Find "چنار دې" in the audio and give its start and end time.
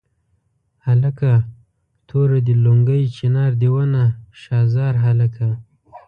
3.17-3.69